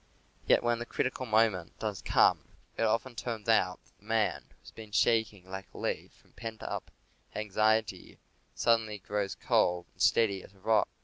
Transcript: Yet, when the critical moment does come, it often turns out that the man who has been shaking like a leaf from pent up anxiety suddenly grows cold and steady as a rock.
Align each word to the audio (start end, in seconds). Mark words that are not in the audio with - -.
Yet, 0.47 0.63
when 0.63 0.79
the 0.79 0.87
critical 0.87 1.27
moment 1.27 1.77
does 1.77 2.01
come, 2.01 2.45
it 2.75 2.81
often 2.85 3.13
turns 3.13 3.47
out 3.47 3.79
that 3.85 3.99
the 3.99 4.05
man 4.05 4.45
who 4.49 4.55
has 4.63 4.71
been 4.71 4.91
shaking 4.91 5.47
like 5.47 5.71
a 5.71 5.77
leaf 5.77 6.11
from 6.13 6.33
pent 6.33 6.63
up 6.63 6.89
anxiety 7.35 8.17
suddenly 8.55 8.97
grows 8.97 9.35
cold 9.35 9.85
and 9.93 10.01
steady 10.01 10.41
as 10.43 10.55
a 10.55 10.59
rock. 10.59 10.87